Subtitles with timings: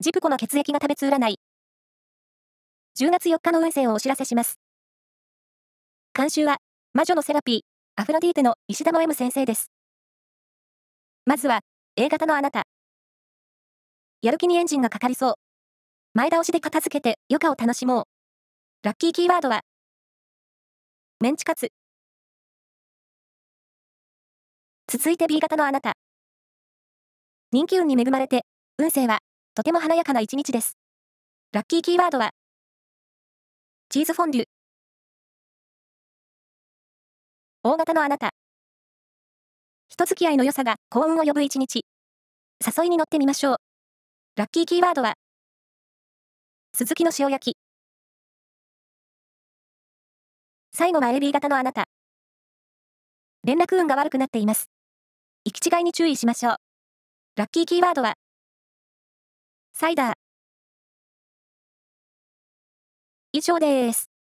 [0.00, 1.40] ジプコの血液が食べつ占い。
[3.00, 4.60] 10月4日の運勢をお知らせします。
[6.14, 6.58] 監修は、
[6.94, 7.60] 魔女のセラピー、
[8.00, 9.72] アフロディーテの石田の M 先生です。
[11.26, 11.62] まずは、
[11.96, 12.62] A 型のあなた。
[14.22, 15.34] やる気にエンジンがかかりそう。
[16.14, 18.04] 前倒しで片付けて余暇を楽しもう。
[18.84, 19.62] ラッキーキーワードは、
[21.18, 21.72] メンチカツ。
[24.86, 25.94] 続いて B 型のあなた。
[27.50, 28.42] 人気運に恵まれて、
[28.78, 29.18] 運勢は
[29.58, 30.78] とても華やかな一日です。
[31.50, 32.30] ラッキーキーワードは、
[33.88, 34.44] チーズフォンデュ。
[37.64, 38.30] 大型のあなた。
[39.88, 41.84] 人付き合いの良さが幸運を呼ぶ一日。
[42.64, 43.56] 誘いに乗ってみましょう。
[44.36, 45.14] ラッキーキーワードは、
[46.72, 47.56] 鈴木の塩焼き。
[50.72, 51.86] 最後は AB 型のあなた。
[53.42, 54.70] 連絡運が悪くなっています。
[55.44, 56.56] 行き違いに注意しましょう。
[57.34, 58.14] ラッキーキーワードは、
[59.80, 60.12] サイダー。
[63.32, 64.17] 以上です。